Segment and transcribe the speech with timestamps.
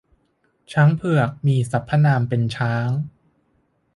[0.71, 2.87] ช้างเผือก มีสรรพนามเป็นช้าง